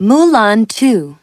Mulan 0.00 0.66
2 0.66 1.14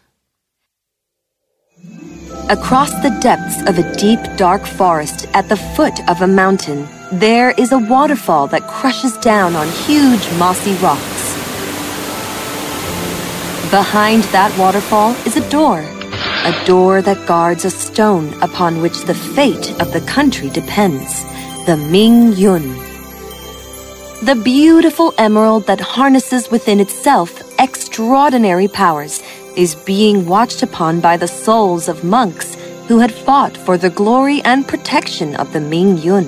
Across 2.48 2.92
the 3.02 3.10
depths 3.24 3.60
of 3.64 3.80
a 3.80 3.96
deep, 3.98 4.20
dark 4.38 4.68
forest 4.68 5.26
at 5.34 5.50
the 5.50 5.58
foot 5.58 6.08
of 6.08 6.22
a 6.22 6.28
mountain, 6.28 6.88
there 7.12 7.56
is 7.58 7.72
a 7.72 7.80
waterfall 7.80 8.46
that 8.46 8.68
crushes 8.68 9.18
down 9.18 9.56
on 9.56 9.68
huge 9.88 10.22
mossy 10.38 10.76
rocks. 10.76 11.34
Behind 13.72 14.22
that 14.26 14.56
waterfall 14.60 15.16
is 15.26 15.36
a 15.36 15.50
door, 15.50 15.80
a 15.80 16.64
door 16.68 17.02
that 17.02 17.26
guards 17.26 17.66
a 17.66 17.72
stone 17.72 18.32
upon 18.44 18.84
which 18.84 19.06
the 19.06 19.16
fate 19.16 19.72
of 19.82 19.92
the 19.92 20.02
country 20.02 20.52
depends, 20.52 21.24
the 21.66 21.78
Ming 21.90 22.34
Yun. 22.34 22.76
The 24.22 24.40
beautiful 24.44 25.16
emerald 25.18 25.66
that 25.66 25.80
harnesses 25.82 26.52
within 26.52 26.80
itself 26.80 27.47
extraordinary 27.60 28.68
powers 28.68 29.22
is 29.56 29.76
being 29.76 30.28
watched 30.28 30.64
upon 30.64 31.00
by 31.00 31.18
the 31.18 31.28
souls 31.28 31.88
of 31.88 32.04
monks 32.04 32.56
who 32.88 33.00
had 33.00 33.12
fought 33.12 33.58
for 33.58 33.78
the 33.78 33.90
glory 33.90 34.42
and 34.44 34.68
protection 34.68 35.36
of 35.36 35.52
the 35.54 35.60
Ming 35.60 35.98
Yun. 35.98 36.26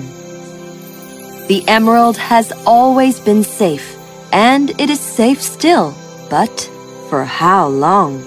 The 1.46 1.64
emerald 1.66 2.16
has 2.16 2.52
always 2.66 3.18
been 3.18 3.42
safe, 3.42 3.96
and 4.32 4.70
it 4.80 4.90
is 4.90 5.00
safe 5.00 5.40
still, 5.40 5.94
but 6.28 6.70
for 7.08 7.24
how 7.24 7.68
long? 7.68 8.20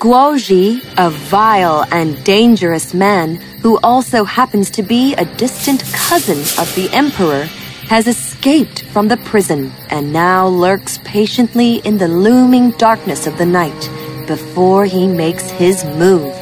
Guoji, 0.00 0.82
a 0.96 1.10
vile 1.10 1.86
and 1.92 2.22
dangerous 2.24 2.94
man 2.94 3.36
who 3.62 3.78
also 3.82 4.24
happens 4.24 4.70
to 4.70 4.82
be 4.82 5.14
a 5.14 5.26
distant 5.36 5.84
cousin 5.92 6.38
of 6.58 6.74
the 6.74 6.88
emperor, 6.92 7.44
has 7.88 8.06
escaped 8.40 8.84
from 8.84 9.06
the 9.08 9.18
prison 9.18 9.70
and 9.90 10.10
now 10.14 10.48
lurks 10.48 10.96
patiently 11.04 11.74
in 11.84 11.98
the 11.98 12.08
looming 12.08 12.70
darkness 12.78 13.26
of 13.26 13.36
the 13.36 13.44
night 13.44 13.90
before 14.26 14.86
he 14.86 15.06
makes 15.06 15.50
his 15.50 15.84
move. 15.84 16.32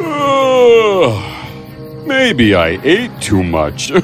Uh, 0.00 1.12
maybe 2.06 2.54
I 2.54 2.80
ate 2.82 3.10
too 3.20 3.42
much. 3.42 3.92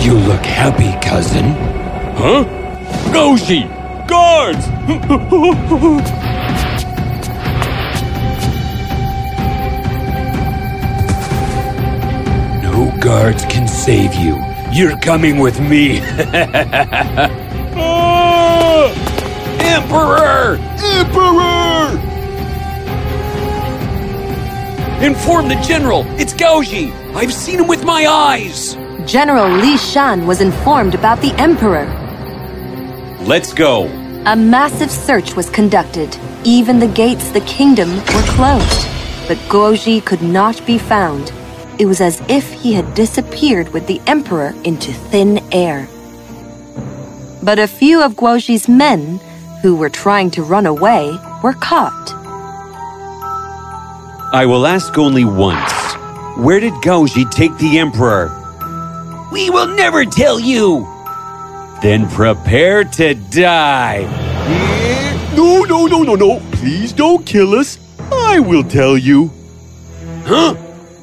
You 0.00 0.14
look 0.14 0.44
happy, 0.46 0.92
cousin. 1.06 1.52
huh? 2.16 2.44
Goji! 3.12 3.68
Guards! 4.08 4.66
guards 13.20 13.44
can 13.44 13.68
save 13.68 14.14
you. 14.14 14.42
You're 14.72 14.96
coming 15.00 15.40
with 15.40 15.60
me. 15.60 16.00
Ah! 17.76 18.88
Emperor! 19.76 20.56
Emperor! 20.98 21.98
Inform 25.04 25.48
the 25.48 25.56
general. 25.56 26.06
It's 26.18 26.32
Gaoji. 26.32 26.94
I've 27.14 27.34
seen 27.34 27.60
him 27.60 27.66
with 27.66 27.84
my 27.84 28.06
eyes. 28.06 28.76
General 29.04 29.50
Li 29.50 29.76
Shan 29.76 30.26
was 30.26 30.40
informed 30.40 30.94
about 30.94 31.20
the 31.20 31.34
emperor. 31.34 31.84
Let's 33.20 33.52
go. 33.52 33.86
A 34.24 34.34
massive 34.34 34.90
search 34.90 35.36
was 35.36 35.50
conducted. 35.50 36.16
Even 36.44 36.78
the 36.78 36.88
gates 36.88 37.26
of 37.28 37.34
the 37.34 37.42
kingdom 37.42 37.90
were 37.96 38.28
closed. 38.28 38.86
But 39.28 39.36
Guoji 39.52 40.02
could 40.02 40.22
not 40.22 40.64
be 40.66 40.78
found. 40.78 41.34
It 41.80 41.86
was 41.86 42.02
as 42.02 42.20
if 42.28 42.52
he 42.52 42.74
had 42.74 42.92
disappeared 42.92 43.70
with 43.70 43.86
the 43.86 44.02
emperor 44.06 44.54
into 44.64 44.92
thin 44.92 45.42
air. 45.50 45.88
But 47.42 47.58
a 47.58 47.66
few 47.66 48.02
of 48.02 48.16
Guoji's 48.16 48.68
men, 48.68 49.18
who 49.62 49.74
were 49.74 49.88
trying 49.88 50.30
to 50.32 50.42
run 50.42 50.66
away, 50.66 51.18
were 51.42 51.54
caught. 51.54 52.12
I 54.34 54.44
will 54.46 54.66
ask 54.66 54.98
only 54.98 55.24
once. 55.24 55.72
Where 56.36 56.60
did 56.60 56.74
Gaoji 56.74 57.30
take 57.30 57.56
the 57.56 57.78
Emperor? 57.78 58.28
We 59.32 59.48
will 59.48 59.68
never 59.68 60.04
tell 60.04 60.38
you. 60.38 60.86
Then 61.80 62.10
prepare 62.10 62.84
to 62.84 63.14
die. 63.14 64.02
No, 65.34 65.64
no, 65.64 65.86
no, 65.86 66.02
no, 66.02 66.14
no. 66.14 66.40
Please 66.52 66.92
don't 66.92 67.24
kill 67.24 67.54
us. 67.54 67.78
I 68.12 68.38
will 68.38 68.64
tell 68.64 68.98
you. 68.98 69.30
Huh? 70.24 70.54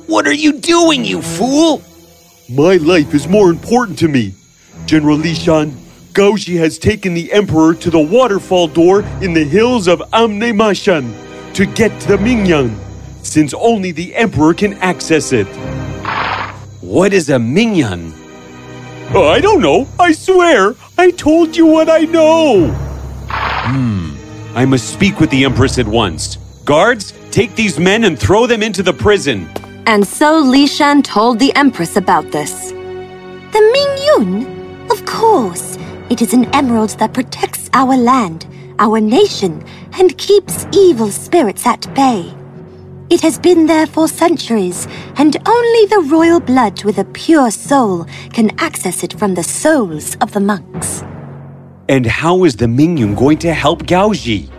What 0.07 0.25
are 0.25 0.33
you 0.33 0.56
doing, 0.67 1.05
you 1.05 1.21
fool? 1.21 1.81
My 2.49 2.75
life 2.75 3.13
is 3.13 3.25
more 3.27 3.49
important 3.49 3.97
to 3.99 4.09
me. 4.09 4.33
General 4.85 5.17
Li 5.17 5.33
Shan, 5.33 5.71
Gaoji 6.11 6.57
has 6.57 6.77
taken 6.77 7.13
the 7.13 7.31
Emperor 7.31 7.73
to 7.75 7.89
the 7.89 7.99
waterfall 7.99 8.67
door 8.67 9.01
in 9.21 9.33
the 9.33 9.45
hills 9.45 9.87
of 9.87 9.99
Amne 10.11 10.51
Amnemashan 10.51 11.53
to 11.53 11.65
get 11.65 11.97
to 12.01 12.07
the 12.09 12.17
Mingyang, 12.17 12.77
since 13.23 13.53
only 13.53 13.91
the 13.93 14.13
Emperor 14.13 14.53
can 14.53 14.73
access 14.75 15.31
it. 15.31 15.47
What 16.81 17.13
is 17.13 17.29
a 17.29 17.37
Mingyan? 17.37 18.11
Oh, 19.13 19.27
I 19.27 19.39
don't 19.39 19.61
know. 19.61 19.87
I 19.97 20.11
swear. 20.11 20.75
I 20.97 21.11
told 21.11 21.55
you 21.55 21.65
what 21.65 21.89
I 21.89 21.99
know. 21.99 22.67
Hmm. 23.29 24.15
I 24.53 24.65
must 24.65 24.91
speak 24.91 25.21
with 25.21 25.29
the 25.29 25.45
Empress 25.45 25.79
at 25.79 25.87
once. 25.87 26.35
Guards, 26.65 27.13
take 27.31 27.55
these 27.55 27.79
men 27.79 28.03
and 28.03 28.19
throw 28.19 28.47
them 28.47 28.61
into 28.61 28.83
the 28.83 28.93
prison. 28.93 29.47
And 29.87 30.05
so 30.05 30.39
Li 30.39 30.67
Shan 30.67 31.01
told 31.01 31.39
the 31.39 31.55
empress 31.55 31.95
about 31.95 32.31
this. 32.31 32.71
The 33.53 33.61
Mingyun? 33.73 34.91
Of 34.91 35.05
course. 35.05 35.77
It 36.09 36.21
is 36.21 36.33
an 36.33 36.43
emerald 36.53 36.89
that 36.99 37.13
protects 37.13 37.69
our 37.71 37.95
land, 37.95 38.45
our 38.79 38.99
nation, 38.99 39.63
and 39.97 40.17
keeps 40.17 40.67
evil 40.73 41.09
spirits 41.09 41.65
at 41.65 41.87
bay. 41.95 42.29
It 43.09 43.21
has 43.21 43.39
been 43.39 43.67
there 43.67 43.87
for 43.87 44.09
centuries, 44.09 44.89
and 45.15 45.37
only 45.47 45.85
the 45.85 46.05
royal 46.11 46.41
blood 46.41 46.83
with 46.83 46.97
a 46.97 47.05
pure 47.05 47.49
soul 47.49 48.05
can 48.33 48.51
access 48.59 49.03
it 49.03 49.17
from 49.17 49.35
the 49.35 49.43
souls 49.43 50.17
of 50.19 50.33
the 50.33 50.41
monks. 50.41 51.01
And 51.87 52.05
how 52.05 52.43
is 52.43 52.57
the 52.57 52.65
Mingyun 52.65 53.15
going 53.15 53.37
to 53.37 53.53
help 53.53 53.83
Gaoji? 53.83 54.56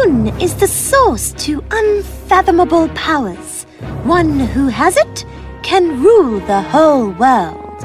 Mingyun 0.00 0.40
is 0.40 0.54
the 0.54 0.66
source 0.66 1.32
to 1.32 1.62
unfathomable 1.70 2.88
powers. 2.90 3.64
One 4.04 4.40
who 4.40 4.68
has 4.68 4.96
it 4.96 5.24
can 5.62 6.02
rule 6.02 6.40
the 6.40 6.62
whole 6.62 7.10
world. 7.10 7.78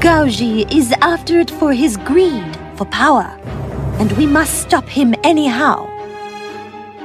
Gaoji 0.00 0.70
is 0.74 0.92
after 1.00 1.38
it 1.38 1.50
for 1.50 1.72
his 1.72 1.96
greed 1.98 2.56
for 2.76 2.84
power, 2.86 3.38
and 3.98 4.12
we 4.12 4.26
must 4.26 4.60
stop 4.60 4.86
him 4.86 5.14
anyhow. 5.24 5.88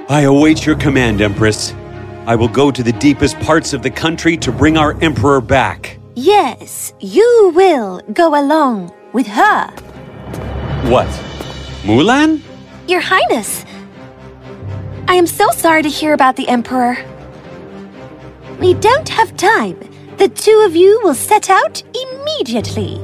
I 0.09 0.21
await 0.21 0.65
your 0.65 0.75
command, 0.75 1.21
Empress. 1.21 1.73
I 2.25 2.35
will 2.35 2.49
go 2.49 2.71
to 2.71 2.83
the 2.83 2.93
deepest 2.93 3.39
parts 3.39 3.73
of 3.73 3.81
the 3.81 3.91
country 3.91 4.35
to 4.37 4.51
bring 4.51 4.77
our 4.77 5.01
Emperor 5.01 5.41
back. 5.41 5.99
Yes, 6.15 6.93
you 6.99 7.51
will 7.55 8.01
go 8.13 8.39
along 8.39 8.91
with 9.13 9.27
her. 9.27 9.69
What? 10.89 11.07
Mulan? 11.83 12.41
Your 12.87 13.01
Highness, 13.01 13.63
I 15.09 15.15
am 15.15 15.25
so 15.25 15.49
sorry 15.49 15.81
to 15.81 15.89
hear 15.89 16.13
about 16.13 16.35
the 16.35 16.47
Emperor. 16.47 16.95
We 18.59 18.75
don't 18.75 19.09
have 19.09 19.35
time. 19.37 19.79
The 20.17 20.29
two 20.29 20.63
of 20.67 20.75
you 20.75 21.01
will 21.03 21.15
set 21.15 21.49
out 21.49 21.81
immediately. 21.95 23.01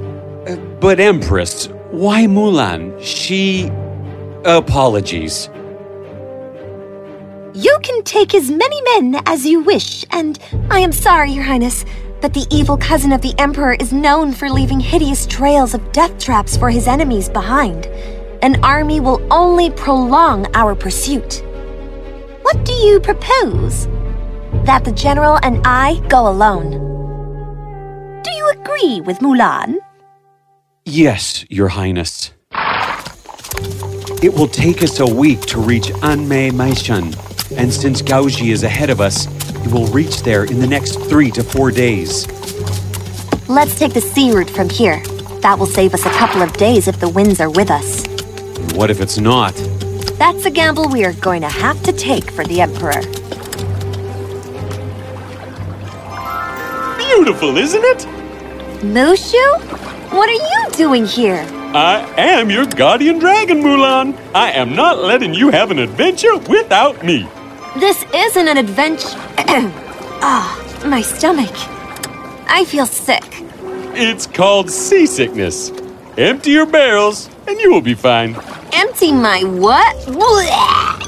Uh, 0.48 0.56
but 0.80 1.00
Empress, 1.00 1.66
why 1.90 2.28
Mulan? 2.28 2.96
She. 3.02 3.72
Apologies. 4.46 5.50
You 7.56 7.76
can 7.82 8.04
take 8.04 8.36
as 8.36 8.52
many 8.52 8.82
men 9.00 9.24
as 9.26 9.44
you 9.44 9.62
wish, 9.62 10.06
and 10.12 10.38
I 10.70 10.82
am 10.82 10.92
sorry, 10.92 11.32
Your 11.32 11.44
Highness, 11.44 11.86
but 12.22 12.36
the 12.36 12.46
evil 12.52 12.78
cousin 12.78 13.14
of 13.14 13.24
the 13.24 13.34
Emperor 13.40 13.74
is 13.74 13.92
known 13.92 14.32
for 14.32 14.52
leaving 14.52 14.80
hideous 14.80 15.26
trails 15.26 15.74
of 15.74 15.92
death 15.92 16.20
traps 16.20 16.56
for 16.56 16.70
his 16.70 16.88
enemies 16.88 17.30
behind. 17.30 17.88
An 18.44 18.64
army 18.64 19.00
will 19.00 19.26
only 19.34 19.72
prolong 19.72 20.46
our 20.54 20.76
pursuit. 20.76 21.42
What 22.46 22.64
do 22.64 22.74
you 22.74 23.00
propose? 23.00 23.88
That 24.66 24.84
the 24.86 24.92
General 24.92 25.40
and 25.42 25.66
I 25.66 26.00
go 26.10 26.28
alone. 26.28 26.70
Do 28.22 28.32
you 28.32 28.52
agree 28.52 29.02
with 29.02 29.18
Mulan? 29.18 29.78
Yes, 30.86 31.44
Your 31.50 31.70
Highness. 31.70 32.34
It 34.22 34.32
will 34.32 34.48
take 34.48 34.84
us 34.84 35.00
a 35.00 35.08
week 35.08 35.42
to 35.48 35.60
reach 35.60 35.88
Anmei 36.06 36.52
Maishan, 36.52 37.16
and 37.58 37.74
since 37.74 38.04
Gaoji 38.04 38.52
is 38.52 38.62
ahead 38.62 38.92
of 38.92 39.02
us, 39.02 39.28
we 39.66 39.74
will 39.74 39.88
reach 39.88 40.22
there 40.22 40.44
in 40.44 40.60
the 40.60 40.68
next 40.68 40.98
three 41.10 41.32
to 41.32 41.42
four 41.42 41.72
days. 41.72 42.28
Let's 43.50 43.80
take 43.80 43.94
the 43.94 44.02
sea 44.02 44.32
route 44.32 44.52
from 44.52 44.70
here. 44.70 45.02
That 45.42 45.58
will 45.58 45.66
save 45.66 45.96
us 45.96 46.06
a 46.06 46.12
couple 46.12 46.44
of 46.44 46.54
days 46.54 46.88
if 46.88 47.00
the 47.00 47.10
winds 47.10 47.42
are 47.42 47.50
with 47.50 47.72
us. 47.72 48.06
What 48.76 48.92
if 48.92 49.02
it's 49.02 49.18
not? 49.18 49.56
That's 50.18 50.46
a 50.46 50.50
gamble 50.50 50.90
we 50.90 51.06
are 51.06 51.14
going 51.14 51.42
to 51.42 51.50
have 51.50 51.82
to 51.84 51.92
take 51.92 52.32
for 52.32 52.44
the 52.46 52.62
Emperor. 52.62 53.02
beautiful, 57.16 57.58
isn't 57.58 57.84
it? 57.84 58.00
Mushu? 58.82 59.48
What 60.12 60.30
are 60.30 60.34
you 60.34 60.72
doing 60.72 61.06
here? 61.06 61.46
I 61.74 62.14
am 62.18 62.50
your 62.50 62.66
guardian 62.66 63.20
dragon, 63.20 63.62
Mulan. 63.62 64.18
I 64.34 64.52
am 64.52 64.76
not 64.76 65.00
letting 65.00 65.34
you 65.34 65.50
have 65.50 65.72
an 65.72 65.80
adventure 65.80 66.38
without 66.38 67.04
me. 67.04 67.28
This 67.78 68.04
isn't 68.14 68.48
an 68.48 68.58
adventure. 68.58 69.20
Ah, 70.28 70.58
my 70.86 71.02
stomach. 71.02 71.54
I 72.48 72.66
feel 72.66 72.88
sick. 72.88 73.26
It's 73.94 74.26
called 74.26 74.72
seasickness. 74.72 75.72
Empty 76.18 76.52
your 76.52 76.66
barrels, 76.66 77.30
and 77.48 77.60
you 77.60 77.72
will 77.72 77.82
be 77.82 77.94
fine. 77.94 78.34
Empty 78.78 79.14
my 79.14 79.42
what? 79.42 79.96
Blech. 80.06 81.00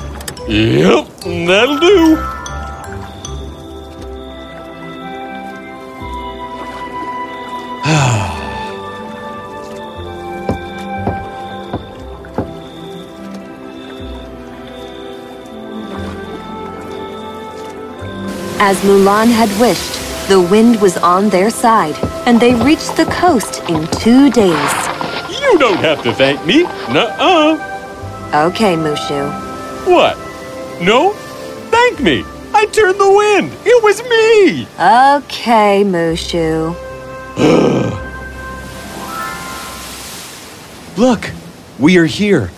Yep, 0.48 1.08
that'll 1.48 1.78
do. 1.80 2.16
As 18.60 18.78
Mulan 18.84 19.28
had 19.28 19.50
wished, 19.60 20.30
the 20.30 20.40
wind 20.40 20.80
was 20.82 20.96
on 20.98 21.28
their 21.30 21.50
side, 21.50 21.96
and 22.26 22.40
they 22.40 22.54
reached 22.56 22.96
the 22.96 23.06
coast 23.06 23.62
in 23.68 23.86
two 23.88 24.30
days. 24.32 24.87
You 25.52 25.58
don't 25.58 25.78
have 25.78 26.04
to 26.04 26.14
thank 26.14 26.46
me. 26.46 26.64
Nuh-uh. 26.92 27.58
Okay, 28.48 28.76
Mushu. 28.76 29.32
What? 29.88 30.18
No? 30.82 31.14
Thank 31.72 32.02
me. 32.02 32.26
I 32.54 32.66
turned 32.66 33.00
the 33.00 33.10
wind. 33.10 33.54
It 33.66 33.82
was 33.82 34.04
me. 34.04 34.64
Okay, 34.76 35.84
Mushu. 35.86 36.76
Look, 40.98 41.32
we 41.80 41.98
are 41.98 42.06
here, 42.06 42.52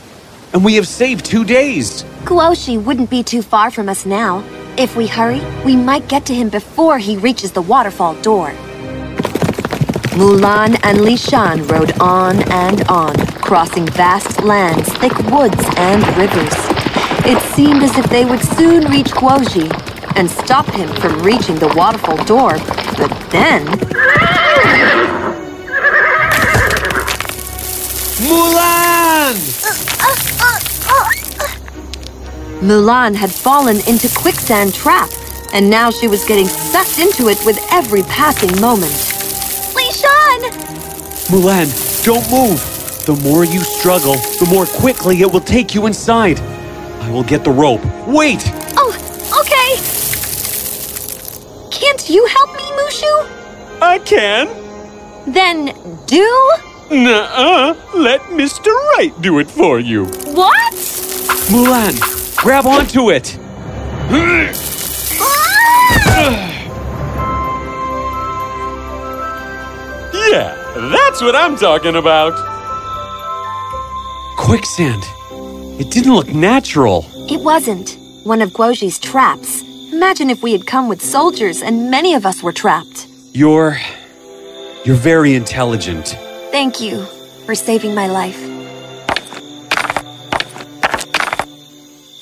and 0.54 0.66
we 0.66 0.74
have 0.76 0.88
saved 0.88 1.26
two 1.26 1.46
days. 1.46 2.04
Guoshi 2.24 2.84
wouldn't 2.84 3.12
be 3.12 3.22
too 3.22 3.44
far 3.44 3.70
from 3.70 3.88
us 3.88 4.04
now. 4.06 4.44
If 4.78 4.96
we 4.96 5.06
hurry, 5.06 5.42
we 5.64 5.76
might 5.76 6.08
get 6.08 6.26
to 6.26 6.34
him 6.34 6.50
before 6.50 6.98
he 6.98 7.18
reaches 7.18 7.52
the 7.52 7.62
waterfall 7.62 8.16
door. 8.22 8.52
Mulan 10.18 10.80
and 10.84 11.02
Li 11.02 11.16
Shan 11.16 11.66
rode 11.68 11.98
on 12.00 12.42
and 12.52 12.82
on, 12.90 13.16
crossing 13.42 13.86
vast 13.88 14.42
lands, 14.44 14.92
thick 14.98 15.18
woods, 15.32 15.64
and 15.78 16.06
rivers. 16.18 16.54
It 17.26 17.40
seemed 17.54 17.84
as 17.84 17.98
if 17.98 18.06
they 18.10 18.26
would 18.26 18.42
soon 18.42 18.86
reach 18.92 19.12
Guoji 19.12 19.70
and 20.18 20.30
stop 20.30 20.66
him 20.68 20.90
from 20.96 21.22
reaching 21.22 21.56
the 21.56 21.72
waterfall 21.76 22.18
door. 22.26 22.58
But 22.98 23.12
then, 23.30 23.66
Mulan! 28.26 29.36
Mulan 32.62 33.16
had 33.16 33.32
fallen 33.32 33.78
into 33.88 34.10
quicksand 34.14 34.74
trap, 34.74 35.10
and 35.54 35.70
now 35.70 35.92
she 35.92 36.08
was 36.08 36.26
getting 36.26 36.48
sucked 36.48 37.00
into 37.00 37.30
it 37.30 37.38
with 37.46 37.58
every 37.72 38.02
passing 38.04 38.60
moment. 38.60 39.09
Shan! 40.30 40.42
Mulan, 41.32 41.68
don't 42.04 42.30
move. 42.32 42.60
The 43.06 43.16
more 43.24 43.44
you 43.44 43.60
struggle, 43.62 44.14
the 44.14 44.48
more 44.50 44.66
quickly 44.66 45.22
it 45.22 45.32
will 45.32 45.42
take 45.42 45.74
you 45.74 45.88
inside. 45.88 46.40
I 46.40 47.10
will 47.12 47.24
get 47.24 47.44
the 47.44 47.52
rope. 47.52 47.82
Wait! 48.08 48.44
Oh, 48.78 48.94
okay. 49.42 49.78
Can't 51.72 52.10
you 52.10 52.26
help 52.26 52.56
me, 52.56 52.64
Mushu? 52.78 53.28
I 53.82 54.00
can. 54.00 54.48
Then 55.32 55.74
do? 56.06 56.52
Nuh-uh. 56.92 57.76
Let 57.96 58.22
Mr. 58.22 58.74
Right 58.98 59.14
do 59.22 59.40
it 59.40 59.50
for 59.50 59.80
you. 59.80 60.06
What? 60.06 60.74
Mulan, 61.50 61.96
grab 62.36 62.66
onto 62.66 63.10
it. 63.12 63.38
Ah! 65.22 66.49
Yeah, 70.32 70.54
that's 70.92 71.22
what 71.24 71.36
I'm 71.36 71.56
talking 71.56 71.96
about. 71.96 72.34
Quicksand. 74.38 75.04
It 75.80 75.90
didn't 75.90 76.14
look 76.14 76.28
natural. 76.28 77.04
It 77.28 77.42
wasn't. 77.42 77.98
One 78.26 78.44
of 78.44 78.52
Guoji's 78.52 79.00
traps. 79.00 79.64
Imagine 79.92 80.30
if 80.30 80.44
we 80.44 80.52
had 80.52 80.68
come 80.68 80.88
with 80.88 81.02
soldiers 81.02 81.64
and 81.64 81.90
many 81.90 82.14
of 82.14 82.28
us 82.28 82.44
were 82.44 82.52
trapped. 82.52 83.08
You're. 83.34 83.78
You're 84.86 84.96
very 84.96 85.34
intelligent. 85.34 86.10
Thank 86.52 86.80
you 86.80 87.06
for 87.48 87.56
saving 87.56 87.96
my 87.96 88.06
life. 88.06 88.40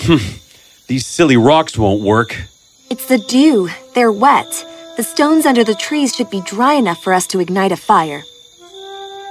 Hmm. 0.02 0.38
These 0.88 1.06
silly 1.06 1.36
rocks 1.36 1.78
won't 1.78 2.02
work. 2.02 2.38
It's 2.90 3.08
the 3.08 3.18
dew. 3.18 3.70
They're 3.96 4.14
wet. 4.14 4.66
The 4.98 5.04
stones 5.04 5.46
under 5.46 5.64
the 5.64 5.76
trees 5.76 6.16
should 6.16 6.32
be 6.32 6.42
dry 6.42 6.74
enough 6.74 7.04
for 7.04 7.14
us 7.14 7.28
to 7.28 7.40
ignite 7.40 7.72
a 7.72 7.78
fire. 7.78 8.24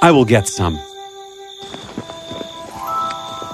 I 0.01 0.13
will 0.13 0.25
get 0.25 0.47
some. 0.47 0.79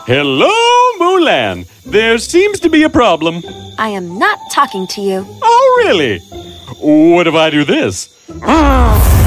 Hello, 0.04 0.52
Mulan. 1.00 1.66
There 1.84 2.18
seems 2.18 2.60
to 2.60 2.68
be 2.68 2.82
a 2.82 2.90
problem. 2.90 3.42
I 3.78 3.88
am 3.88 4.18
not 4.18 4.38
talking 4.50 4.86
to 4.88 5.00
you. 5.00 5.24
Oh, 5.42 5.82
really? 5.86 6.18
What 6.80 7.26
if 7.26 7.34
I 7.34 7.48
do 7.48 7.64
this? 7.64 8.10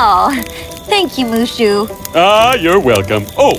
Oh, 0.00 0.30
thank 0.86 1.18
you, 1.18 1.26
Mushu. 1.26 1.88
Ah, 2.14 2.54
you're 2.54 2.78
welcome. 2.78 3.26
Oh, 3.36 3.56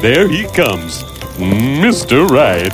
there 0.00 0.26
he 0.26 0.44
comes. 0.44 1.02
Mr. 1.36 2.26
Right. 2.26 2.72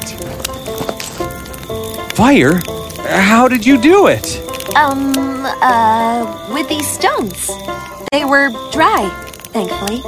Fire? 2.13 2.61
How 3.09 3.49
did 3.49 3.65
you 3.65 3.79
do 3.81 4.07
it? 4.09 4.27
Um, 4.77 5.13
uh, 5.17 6.51
with 6.53 6.69
these 6.69 6.87
stones. 6.87 7.51
They 8.13 8.25
were 8.25 8.51
dry, 8.73 9.09
thankfully. 9.53 10.03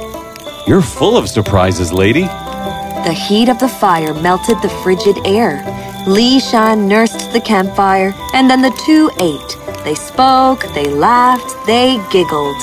You're 0.67 0.81
full 0.81 1.17
of 1.17 1.27
surprises, 1.29 1.91
lady. 1.91 2.23
The 2.23 3.13
heat 3.13 3.49
of 3.49 3.57
the 3.59 3.67
fire 3.67 4.13
melted 4.13 4.61
the 4.61 4.69
frigid 4.83 5.17
air. 5.25 5.63
Li 6.07 6.39
Shan 6.39 6.87
nursed 6.87 7.31
the 7.33 7.41
campfire, 7.41 8.13
and 8.33 8.49
then 8.49 8.61
the 8.61 8.71
two 8.85 9.09
ate. 9.19 9.57
They 9.83 9.95
spoke, 9.95 10.61
they 10.75 10.85
laughed, 10.85 11.55
they 11.65 11.97
giggled, 12.11 12.57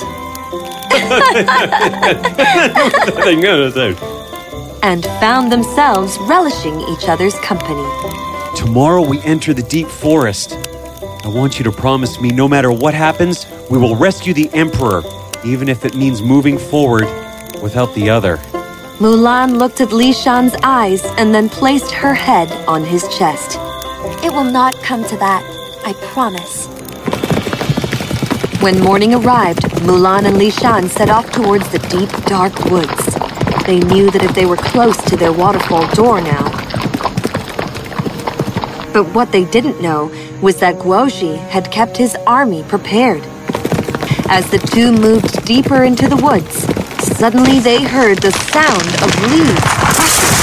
Nothing 3.06 3.40
gonna 3.40 3.70
say. 3.72 3.96
and 4.82 5.04
found 5.20 5.50
themselves 5.50 6.16
relishing 6.22 6.80
each 6.82 7.08
other's 7.08 7.34
company. 7.40 7.82
Tomorrow 8.58 9.02
we 9.08 9.20
enter 9.22 9.54
the 9.54 9.62
deep 9.62 9.86
forest. 9.86 10.58
I 11.24 11.28
want 11.28 11.60
you 11.60 11.64
to 11.64 11.70
promise 11.70 12.20
me 12.20 12.30
no 12.30 12.48
matter 12.48 12.72
what 12.72 12.92
happens, 12.92 13.46
we 13.70 13.78
will 13.78 13.94
rescue 13.94 14.34
the 14.34 14.50
Emperor, 14.52 15.04
even 15.44 15.68
if 15.68 15.84
it 15.84 15.94
means 15.94 16.20
moving 16.20 16.58
forward 16.58 17.04
without 17.62 17.94
the 17.94 18.10
other. 18.10 18.36
Mulan 18.98 19.58
looked 19.58 19.80
at 19.80 19.92
Li 19.92 20.12
Shan's 20.12 20.56
eyes 20.64 21.04
and 21.18 21.32
then 21.32 21.48
placed 21.48 21.92
her 21.92 22.12
head 22.12 22.50
on 22.66 22.84
his 22.84 23.06
chest. 23.16 23.58
It 24.24 24.32
will 24.32 24.50
not 24.50 24.74
come 24.82 25.04
to 25.04 25.16
that. 25.18 25.44
I 25.86 25.92
promise. 26.12 26.66
When 28.60 28.80
morning 28.80 29.14
arrived, 29.14 29.62
Mulan 29.86 30.24
and 30.24 30.36
Li 30.36 30.50
Shan 30.50 30.88
set 30.88 31.10
off 31.10 31.30
towards 31.30 31.68
the 31.68 31.78
deep, 31.78 32.10
dark 32.24 32.58
woods. 32.64 33.06
They 33.66 33.78
knew 33.78 34.10
that 34.10 34.24
if 34.24 34.34
they 34.34 34.46
were 34.46 34.56
close 34.56 34.96
to 35.04 35.16
their 35.16 35.32
waterfall 35.32 35.86
door 35.94 36.20
now. 36.20 36.57
But 38.98 39.14
what 39.14 39.30
they 39.30 39.44
didn't 39.44 39.80
know 39.80 40.10
was 40.42 40.58
that 40.58 40.74
Guoji 40.74 41.36
had 41.36 41.70
kept 41.70 41.96
his 41.96 42.16
army 42.26 42.64
prepared. 42.64 43.22
As 44.28 44.50
the 44.50 44.58
two 44.58 44.90
moved 44.90 45.44
deeper 45.44 45.84
into 45.84 46.08
the 46.08 46.16
woods, 46.16 46.64
suddenly 47.16 47.60
they 47.60 47.84
heard 47.84 48.18
the 48.18 48.32
sound 48.32 48.88
of 49.04 49.08
leaves 49.30 49.60
crushing. 49.94 50.34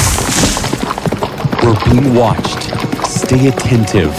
We're 1.67 1.83
being 1.91 2.15
watched. 2.15 2.61
Stay 3.05 3.49
attentive. 3.49 4.13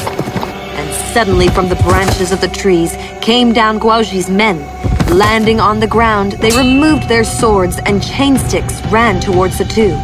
And 0.77 1.15
suddenly 1.15 1.49
from 1.49 1.71
the 1.71 1.77
branches 1.77 2.31
of 2.31 2.43
the 2.43 2.49
trees 2.49 2.95
came 3.23 3.55
down 3.55 3.81
Guoji's 3.81 4.29
men. 4.29 4.59
Landing 5.17 5.61
on 5.61 5.81
the 5.81 5.87
ground, 5.87 6.33
they 6.33 6.55
removed 6.55 7.09
their 7.09 7.25
swords 7.25 7.79
and 7.87 8.03
chain 8.03 8.37
sticks 8.37 8.83
ran 8.93 9.19
towards 9.19 9.57
the 9.57 9.65
two. 9.65 9.97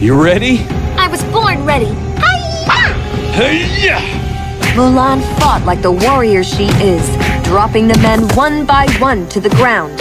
You 0.00 0.20
ready? 0.20 0.60
I 0.96 1.08
was 1.10 1.22
born 1.24 1.64
ready. 1.66 1.94
Mulan 4.74 5.20
fought 5.38 5.62
like 5.66 5.82
the 5.82 5.92
warrior 5.92 6.42
she 6.42 6.64
is, 6.80 7.06
dropping 7.44 7.86
the 7.86 7.98
men 7.98 8.26
one 8.34 8.64
by 8.64 8.86
one 8.98 9.28
to 9.28 9.40
the 9.40 9.50
ground. 9.50 10.00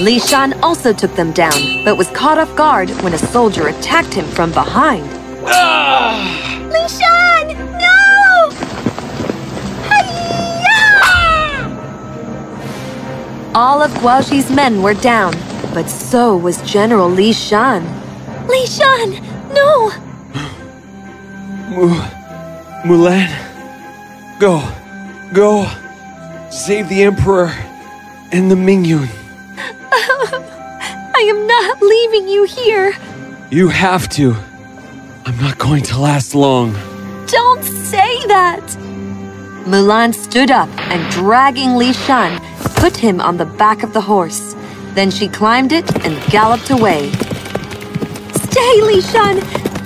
Li 0.00 0.18
Shan 0.18 0.54
also 0.62 0.94
took 0.94 1.14
them 1.14 1.32
down, 1.32 1.84
but 1.84 1.98
was 1.98 2.08
caught 2.08 2.38
off 2.38 2.56
guard 2.56 2.88
when 3.02 3.12
a 3.12 3.18
soldier 3.18 3.68
attacked 3.68 4.14
him 4.14 4.24
from 4.24 4.52
behind. 4.52 5.06
Ah! 5.44 6.68
Li 6.72 6.88
Shan! 6.88 7.11
All 13.54 13.82
of 13.82 13.90
Guaoxi's 14.00 14.50
men 14.50 14.80
were 14.82 14.94
down, 14.94 15.32
but 15.74 15.86
so 15.90 16.34
was 16.34 16.62
General 16.62 17.08
Li 17.08 17.34
Shan. 17.34 17.84
Li 18.48 18.66
Shan! 18.66 19.12
No! 19.52 19.90
Mulan, 22.82 23.28
go, 24.40 24.66
go, 25.34 25.68
save 26.50 26.88
the 26.88 27.02
Emperor 27.02 27.52
and 28.32 28.50
the 28.50 28.54
Mingyun. 28.54 29.08
I 29.92 31.26
am 31.28 31.46
not 31.46 31.82
leaving 31.82 32.28
you 32.28 32.44
here. 32.44 32.94
You 33.50 33.68
have 33.68 34.08
to. 34.10 34.34
I'm 35.26 35.36
not 35.36 35.58
going 35.58 35.82
to 35.84 36.00
last 36.00 36.34
long. 36.34 36.72
Don't 37.26 37.62
say 37.62 38.26
that. 38.28 38.62
Mulan 39.66 40.14
stood 40.14 40.50
up 40.50 40.70
and 40.90 41.08
dragging 41.12 41.76
Li 41.76 41.92
Shan, 41.92 42.40
put 42.82 42.96
him 42.96 43.20
on 43.20 43.36
the 43.36 43.46
back 43.46 43.84
of 43.84 43.92
the 43.92 44.00
horse. 44.00 44.56
Then 44.94 45.08
she 45.08 45.28
climbed 45.28 45.70
it 45.70 45.88
and 46.04 46.20
galloped 46.32 46.68
away. 46.70 47.12
Stay, 48.48 48.82
Li 48.82 49.00
Shan. 49.00 49.36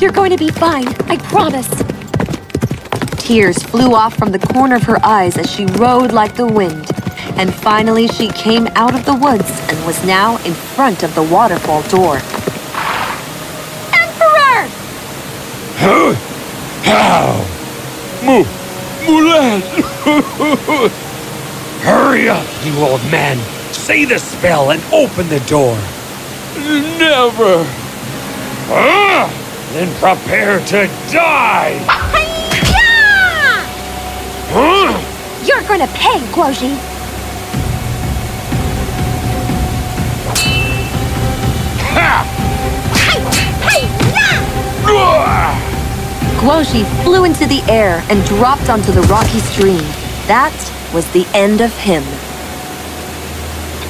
You're 0.01 0.13
going 0.13 0.31
to 0.31 0.39
be 0.39 0.49
fine. 0.49 0.89
I 1.07 1.19
promise. 1.19 1.69
Tears 3.19 3.63
flew 3.65 3.95
off 3.95 4.15
from 4.17 4.33
the 4.33 4.39
corner 4.39 4.77
of 4.77 4.83
her 4.85 4.99
eyes 5.05 5.37
as 5.37 5.51
she 5.51 5.67
rode 5.67 6.13
like 6.13 6.37
the 6.37 6.47
wind. 6.47 6.91
And 7.37 7.53
finally, 7.53 8.09
she 8.09 8.29
came 8.29 8.67
out 8.69 8.95
of 8.95 9.05
the 9.05 9.15
woods 9.15 9.51
and 9.69 9.85
was 9.85 10.03
now 10.07 10.39
in 10.47 10.55
front 10.55 11.03
of 11.03 11.15
the 11.15 11.23
waterfall 11.23 11.83
door. 11.91 12.17
Emperor! 13.93 14.69
How? 16.89 17.45
Mu, 18.25 18.43
Mulan! 19.05 21.03
Hurry 21.87 22.29
up, 22.29 22.45
you 22.65 22.77
old 22.79 23.01
man. 23.13 23.39
Say 23.73 24.05
the 24.05 24.19
spell 24.19 24.73
and 24.73 24.83
open 24.93 25.29
the 25.29 25.39
door. 25.47 25.79
Never! 26.99 27.65
Ah! 28.69 29.31
Then 29.73 29.95
prepare 30.01 30.59
to 30.67 30.89
die! 31.13 31.79
Hi-ya! 31.87 33.63
Huh? 34.51 34.99
You're 35.47 35.63
going 35.69 35.79
to 35.79 35.87
pay, 35.95 36.19
Guoji. 36.35 36.77
Ha! 41.95 42.27
Hi-ya! 43.63 44.27
Guoji 46.41 46.85
flew 47.05 47.23
into 47.23 47.47
the 47.47 47.63
air 47.71 48.03
and 48.11 48.25
dropped 48.25 48.71
onto 48.71 48.91
the 48.91 49.03
rocky 49.03 49.39
stream. 49.39 49.85
That 50.27 50.53
was 50.93 51.11
the 51.13 51.27
end 51.35 51.61
of 51.61 51.73
him. 51.79 52.03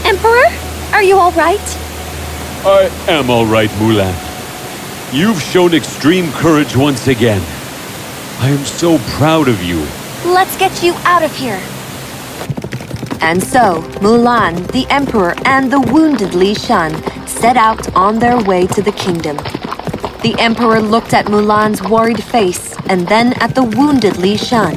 Emperor, 0.04 0.46
are 0.92 1.02
you 1.02 1.16
all 1.16 1.32
right? 1.32 1.78
I 2.64 2.90
am 3.08 3.30
all 3.30 3.46
right, 3.46 3.70
Mulan. 3.70 4.14
You've 5.12 5.40
shown 5.40 5.74
extreme 5.74 6.30
courage 6.32 6.76
once 6.76 7.06
again. 7.06 7.42
I 8.40 8.48
am 8.48 8.64
so 8.64 8.98
proud 9.16 9.48
of 9.48 9.62
you. 9.62 9.86
Let's 10.24 10.56
get 10.56 10.82
you 10.82 10.94
out 11.04 11.22
of 11.22 11.34
here. 11.36 11.60
And 13.20 13.42
so, 13.42 13.82
Mulan, 14.00 14.70
the 14.72 14.86
Emperor, 14.90 15.34
and 15.44 15.72
the 15.72 15.80
wounded 15.80 16.34
Li 16.34 16.54
Shan 16.54 16.92
set 17.26 17.56
out 17.56 17.94
on 17.96 18.18
their 18.18 18.42
way 18.44 18.66
to 18.68 18.82
the 18.82 18.92
kingdom. 18.92 19.36
The 20.22 20.34
Emperor 20.38 20.80
looked 20.80 21.14
at 21.14 21.26
Mulan's 21.26 21.82
worried 21.82 22.22
face 22.22 22.76
and 22.88 23.06
then 23.08 23.32
at 23.40 23.54
the 23.54 23.62
wounded 23.62 24.16
Li 24.18 24.36
Shan. 24.36 24.74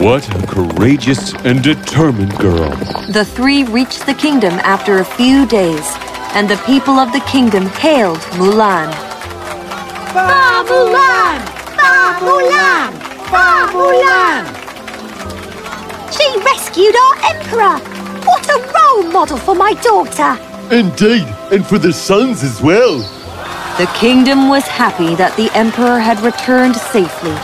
What 0.00 0.26
a 0.34 0.46
courageous 0.46 1.34
and 1.44 1.62
determined 1.62 2.34
girl. 2.38 2.70
The 3.12 3.22
three 3.22 3.64
reached 3.64 4.06
the 4.06 4.14
kingdom 4.14 4.54
after 4.60 5.00
a 5.00 5.04
few 5.04 5.44
days, 5.44 5.86
and 6.32 6.48
the 6.48 6.56
people 6.64 6.98
of 6.98 7.12
the 7.12 7.20
kingdom 7.30 7.66
hailed 7.66 8.20
Mulan. 8.40 8.90
Fa 10.14 10.64
Mulan! 10.64 11.40
Fa 11.76 12.16
Mulan! 12.24 12.92
Fa 13.28 13.68
Mulan! 13.76 14.46
She 16.16 16.26
rescued 16.44 16.96
our 16.96 17.16
emperor! 17.34 17.78
What 18.24 18.48
a 18.48 18.58
role 18.72 19.12
model 19.12 19.36
for 19.36 19.54
my 19.54 19.74
daughter! 19.82 20.38
Indeed, 20.74 21.28
and 21.52 21.66
for 21.66 21.76
the 21.76 21.92
sons 21.92 22.42
as 22.42 22.62
well. 22.62 23.00
The 23.76 23.90
kingdom 23.98 24.48
was 24.48 24.66
happy 24.66 25.14
that 25.16 25.36
the 25.36 25.54
emperor 25.54 25.98
had 25.98 26.18
returned 26.22 26.76
safely 26.76 27.36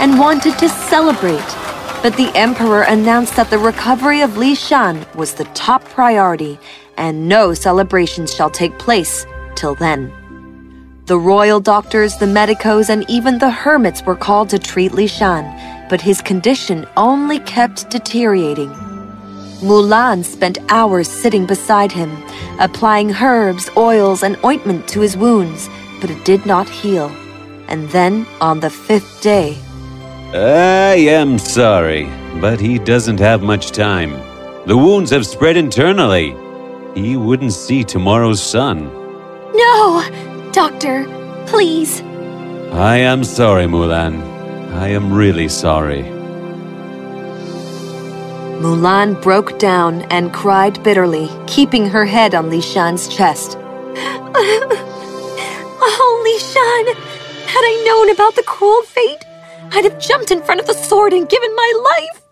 and 0.00 0.18
wanted 0.18 0.58
to 0.60 0.70
celebrate. 0.70 1.67
But 2.02 2.16
the 2.16 2.30
emperor 2.36 2.82
announced 2.82 3.34
that 3.36 3.50
the 3.50 3.58
recovery 3.58 4.20
of 4.20 4.36
Li 4.36 4.54
Shan 4.54 5.04
was 5.16 5.34
the 5.34 5.44
top 5.46 5.84
priority 5.84 6.58
and 6.96 7.28
no 7.28 7.54
celebrations 7.54 8.34
shall 8.34 8.50
take 8.50 8.78
place 8.78 9.26
till 9.56 9.74
then. 9.74 10.12
The 11.06 11.18
royal 11.18 11.58
doctors, 11.58 12.16
the 12.18 12.26
medicos, 12.26 12.90
and 12.90 13.08
even 13.08 13.38
the 13.38 13.50
hermits 13.50 14.02
were 14.04 14.14
called 14.14 14.50
to 14.50 14.58
treat 14.58 14.92
Li 14.92 15.06
Shan, 15.06 15.88
but 15.88 16.00
his 16.00 16.20
condition 16.20 16.86
only 16.96 17.40
kept 17.40 17.88
deteriorating. 17.90 18.70
Mulan 19.60 20.24
spent 20.24 20.58
hours 20.68 21.08
sitting 21.08 21.46
beside 21.46 21.90
him, 21.90 22.10
applying 22.60 23.12
herbs, 23.12 23.70
oils, 23.76 24.22
and 24.22 24.36
ointment 24.44 24.86
to 24.88 25.00
his 25.00 25.16
wounds, 25.16 25.68
but 26.00 26.10
it 26.10 26.24
did 26.24 26.44
not 26.46 26.68
heal. 26.68 27.10
And 27.68 27.88
then, 27.88 28.26
on 28.40 28.60
the 28.60 28.70
fifth 28.70 29.22
day, 29.22 29.58
I 30.34 30.94
am 31.08 31.38
sorry, 31.38 32.04
but 32.38 32.60
he 32.60 32.78
doesn't 32.78 33.18
have 33.18 33.42
much 33.42 33.70
time. 33.70 34.12
The 34.66 34.76
wounds 34.76 35.10
have 35.10 35.24
spread 35.24 35.56
internally. 35.56 36.36
He 36.94 37.16
wouldn't 37.16 37.54
see 37.54 37.82
tomorrow's 37.82 38.42
sun. 38.42 38.92
No! 39.54 40.04
Doctor, 40.52 41.06
please. 41.46 42.02
I 42.72 42.98
am 42.98 43.24
sorry, 43.24 43.64
Mulan. 43.64 44.20
I 44.74 44.88
am 44.88 45.14
really 45.14 45.48
sorry. 45.48 46.02
Mulan 48.60 49.22
broke 49.22 49.58
down 49.58 50.02
and 50.10 50.34
cried 50.34 50.82
bitterly, 50.82 51.30
keeping 51.46 51.86
her 51.86 52.04
head 52.04 52.34
on 52.34 52.50
Li 52.50 52.60
Shan's 52.60 53.08
chest. 53.08 53.56
Oh, 55.80 56.20
Li 56.22 56.38
Shan! 56.38 56.84
Had 57.46 57.62
I 57.62 57.84
known 57.86 58.10
about 58.10 58.34
the 58.34 58.42
cruel 58.42 58.82
fate, 58.82 59.24
I'd 59.72 59.84
have 59.84 59.98
jumped 59.98 60.30
in 60.30 60.42
front 60.42 60.60
of 60.60 60.66
the 60.66 60.72
sword 60.72 61.12
and 61.12 61.28
given 61.28 61.54
my 61.54 61.72
life! 61.90 62.22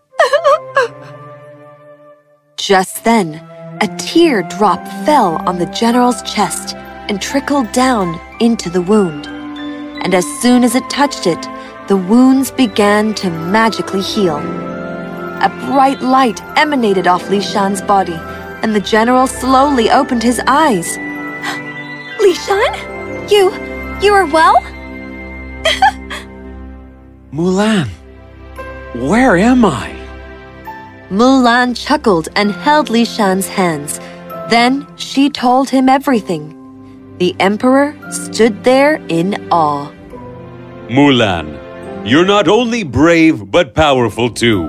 Just 2.57 3.03
then, 3.03 3.35
a 3.81 3.97
tear 3.97 4.41
drop 4.43 4.85
fell 5.05 5.35
on 5.47 5.59
the 5.59 5.67
general's 5.67 6.21
chest 6.23 6.75
and 6.75 7.21
trickled 7.21 7.71
down 7.71 8.19
into 8.39 8.69
the 8.69 8.81
wound. 8.81 9.27
And 9.27 10.13
as 10.13 10.25
soon 10.41 10.63
as 10.63 10.75
it 10.75 10.89
touched 10.89 11.27
it, 11.27 11.41
the 11.87 11.97
wounds 11.97 12.51
began 12.51 13.13
to 13.15 13.29
magically 13.29 14.01
heal. 14.01 14.37
A 14.37 15.49
bright 15.67 16.01
light 16.01 16.41
emanated 16.57 17.07
off 17.07 17.29
Li 17.29 17.39
Shan's 17.39 17.81
body, 17.81 18.17
and 18.63 18.73
the 18.73 18.81
general 18.81 19.27
slowly 19.27 19.91
opened 19.91 20.23
his 20.23 20.41
eyes. 20.47 20.97
Li 22.19 22.33
Shan? 22.33 23.29
You. 23.29 23.51
you 24.01 24.13
are 24.13 24.25
well? 24.25 24.57
Mulan, 27.33 27.89
where 28.95 29.35
am 29.35 29.65
I? 29.65 29.93
Mulan 31.09 31.75
chuckled 31.75 32.29
and 32.37 32.53
held 32.53 32.89
Li 32.89 33.03
Shan's 33.03 33.47
hands. 33.47 33.99
Then 34.49 34.87
she 34.95 35.29
told 35.29 35.69
him 35.69 35.89
everything. 35.89 36.53
The 37.17 37.35
emperor 37.41 37.97
stood 38.11 38.63
there 38.63 39.01
in 39.09 39.49
awe. 39.51 39.91
Mulan, 40.87 41.59
you're 42.09 42.25
not 42.25 42.47
only 42.47 42.83
brave 42.83 43.51
but 43.51 43.75
powerful 43.75 44.29
too. 44.29 44.63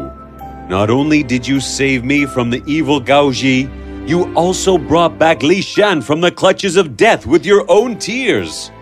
Not 0.69 0.91
only 0.91 1.23
did 1.23 1.47
you 1.47 1.61
save 1.61 2.05
me 2.05 2.27
from 2.27 2.51
the 2.51 2.65
evil 2.67 3.01
Gaoji, 3.01 3.71
you 4.09 4.35
also 4.35 4.79
brought 4.79 5.17
back 5.17 5.45
Li 5.45 5.63
Shan 5.63 6.03
from 6.03 6.21
the 6.21 6.33
clutches 6.33 6.77
of 6.77 6.97
death 6.97 7.25
with 7.25 7.47
your 7.47 7.65
own 7.71 7.97
tears. 8.01 8.73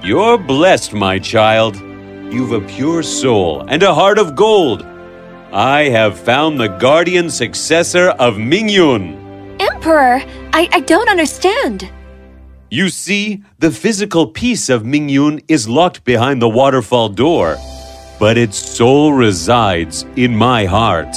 You're 0.00 0.38
blessed, 0.38 0.92
my 0.92 1.18
child. 1.18 1.89
You've 2.30 2.52
a 2.52 2.60
pure 2.60 3.02
soul 3.02 3.64
and 3.66 3.82
a 3.82 3.92
heart 3.92 4.16
of 4.16 4.36
gold. 4.36 4.86
I 5.52 5.88
have 5.88 6.16
found 6.16 6.60
the 6.60 6.68
guardian 6.68 7.28
successor 7.28 8.10
of 8.10 8.34
Mingyun. 8.34 9.60
Emperor, 9.60 10.22
I, 10.52 10.68
I 10.70 10.78
don't 10.78 11.08
understand. 11.08 11.90
You 12.70 12.88
see, 12.88 13.42
the 13.58 13.72
physical 13.72 14.28
piece 14.28 14.68
of 14.68 14.84
Mingyun 14.84 15.42
is 15.48 15.68
locked 15.68 16.04
behind 16.04 16.40
the 16.40 16.48
waterfall 16.48 17.08
door, 17.08 17.56
but 18.20 18.38
its 18.38 18.56
soul 18.56 19.12
resides 19.12 20.06
in 20.14 20.36
my 20.36 20.66
heart. 20.66 21.16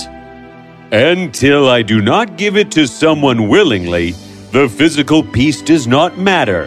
Until 0.91 1.69
I 1.69 1.83
do 1.83 2.01
not 2.01 2.37
give 2.39 2.57
it 2.57 2.71
to 2.71 2.87
someone 2.87 3.49
willingly, 3.49 4.15
the 4.51 4.67
physical 4.67 5.21
piece 5.21 5.61
does 5.61 5.85
not 5.85 6.17
matter. 6.17 6.63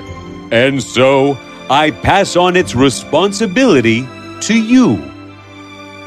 And 0.52 0.80
so, 0.80 1.36
I 1.68 1.90
pass 1.90 2.36
on 2.36 2.54
its 2.54 2.76
responsibility 2.76 4.06
to 4.42 4.54
you. 4.54 4.96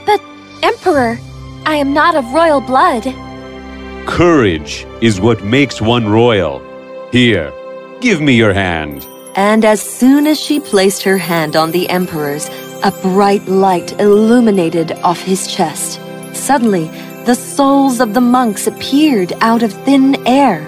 But, 0.05 0.21
Emperor, 0.63 1.19
I 1.65 1.75
am 1.75 1.93
not 1.93 2.15
of 2.15 2.33
royal 2.33 2.61
blood. 2.61 3.03
Courage 4.07 4.85
is 5.01 5.21
what 5.21 5.43
makes 5.43 5.81
one 5.81 6.07
royal. 6.07 6.61
Here, 7.11 7.51
give 8.01 8.21
me 8.21 8.33
your 8.33 8.53
hand. 8.53 9.05
And 9.35 9.63
as 9.63 9.81
soon 9.81 10.27
as 10.27 10.39
she 10.39 10.59
placed 10.59 11.03
her 11.03 11.17
hand 11.17 11.55
on 11.55 11.71
the 11.71 11.89
Emperor's, 11.89 12.49
a 12.83 12.91
bright 13.01 13.45
light 13.47 13.91
illuminated 13.99 14.93
off 15.03 15.21
his 15.21 15.47
chest. 15.47 15.99
Suddenly, 16.33 16.87
the 17.25 17.35
souls 17.35 17.99
of 17.99 18.13
the 18.13 18.21
monks 18.21 18.67
appeared 18.67 19.33
out 19.41 19.61
of 19.61 19.73
thin 19.85 20.15
air. 20.25 20.65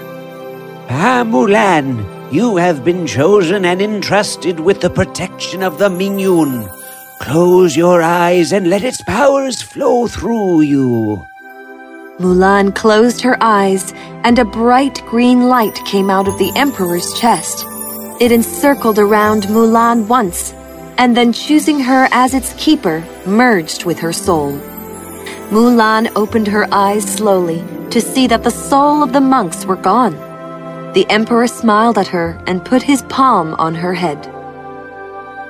Ah, 0.89 1.23
Mulan, 1.25 2.03
you 2.31 2.57
have 2.57 2.83
been 2.85 3.07
chosen 3.07 3.65
and 3.65 3.81
entrusted 3.81 4.59
with 4.59 4.81
the 4.81 4.89
protection 4.89 5.63
of 5.63 5.77
the 5.77 5.89
Mingyun. 5.89 6.69
Close 7.21 7.77
your 7.77 8.01
eyes 8.01 8.51
and 8.51 8.67
let 8.67 8.83
its 8.83 9.03
powers 9.03 9.61
flow 9.61 10.07
through 10.07 10.61
you. 10.61 11.23
Mulan 12.17 12.73
closed 12.73 13.21
her 13.21 13.37
eyes, 13.39 13.93
and 14.23 14.39
a 14.39 14.43
bright 14.43 14.99
green 15.05 15.47
light 15.47 15.75
came 15.85 16.09
out 16.09 16.27
of 16.27 16.39
the 16.39 16.51
Emperor's 16.55 17.13
chest. 17.13 17.63
It 18.19 18.31
encircled 18.31 18.97
around 18.97 19.43
Mulan 19.43 20.07
once, 20.07 20.51
and 20.97 21.15
then 21.15 21.31
choosing 21.31 21.79
her 21.79 22.07
as 22.11 22.33
its 22.33 22.55
keeper, 22.57 23.05
merged 23.27 23.85
with 23.85 23.99
her 23.99 24.11
soul. 24.11 24.53
Mulan 25.51 26.11
opened 26.15 26.47
her 26.47 26.67
eyes 26.73 27.03
slowly 27.03 27.63
to 27.91 28.01
see 28.01 28.25
that 28.25 28.43
the 28.43 28.57
soul 28.69 29.03
of 29.03 29.13
the 29.13 29.21
monks 29.21 29.63
were 29.63 29.75
gone. 29.75 30.15
The 30.93 31.05
Emperor 31.07 31.47
smiled 31.47 31.99
at 31.99 32.07
her 32.07 32.41
and 32.47 32.65
put 32.65 32.81
his 32.81 33.03
palm 33.03 33.53
on 33.59 33.75
her 33.75 33.93
head. 33.93 34.40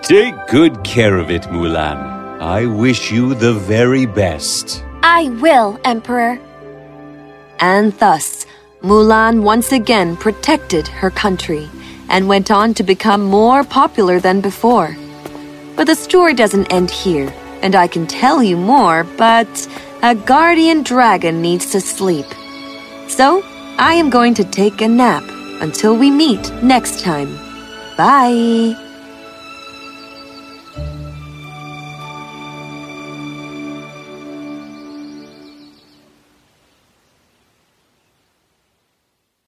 Take 0.02 0.36
good 0.48 0.84
care 0.84 1.18
of 1.18 1.30
it, 1.30 1.44
Mulan. 1.44 2.42
I 2.42 2.66
wish 2.66 3.12
you 3.12 3.36
the 3.36 3.54
very 3.54 4.08
best. 4.08 4.84
I 5.04 5.30
will, 5.42 5.80
Emperor. 5.86 6.40
And 7.60 7.94
thus, 8.00 8.48
Mulan 8.82 9.44
once 9.44 9.72
again 9.72 10.18
protected 10.18 10.88
her 10.88 11.12
country 11.12 11.70
and 12.10 12.28
went 12.28 12.50
on 12.50 12.74
to 12.74 12.84
become 12.84 13.24
more 13.24 13.64
popular 13.64 14.20
than 14.20 14.42
before. 14.42 14.98
But 15.76 15.86
the 15.86 15.96
story 15.96 16.34
doesn't 16.34 16.74
end 16.74 16.90
here, 16.90 17.32
and 17.62 17.76
I 17.76 17.88
can 17.88 18.08
tell 18.08 18.42
you 18.42 18.58
more, 18.58 19.04
but 19.18 19.68
a 20.02 20.16
guardian 20.16 20.82
dragon 20.82 21.44
needs 21.44 21.72
to 21.74 21.80
sleep. 21.80 22.26
So, 23.08 23.44
I 23.78 23.94
am 23.94 24.10
going 24.10 24.34
to 24.34 24.44
take 24.44 24.82
a 24.82 24.88
nap 24.88 25.24
until 25.62 25.96
we 25.96 26.10
meet 26.10 26.52
next 26.64 27.02
time. 27.02 27.38
Bye! 27.96 28.91